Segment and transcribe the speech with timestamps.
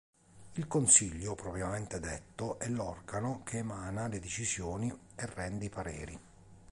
[0.55, 6.19] Il "Consiglio" propriamente detto è l'organo che emana le decisioni e rende i pareri.